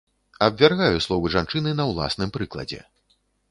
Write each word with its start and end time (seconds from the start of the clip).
Абвяргаю 0.45 1.03
словы 1.07 1.31
жанчыны 1.35 1.75
на 1.81 1.87
ўласным 1.91 2.35
прыкладзе. 2.39 2.83